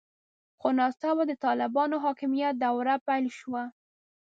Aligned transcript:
خو 0.59 0.67
ناڅاپه 0.77 1.23
د 1.27 1.33
طالبانو 1.45 1.95
حاکمیت 2.05 2.55
دوره 2.63 2.93
پیل 3.07 3.25
شوه. 3.39 3.63